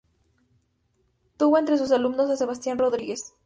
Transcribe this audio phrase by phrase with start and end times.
[1.37, 3.35] Tuvo entre sus alumnos a Sebastián Rodríguez.